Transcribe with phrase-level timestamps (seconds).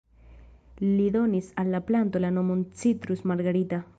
[0.85, 3.85] Li donis al la planto la nomon "Citrus margarita".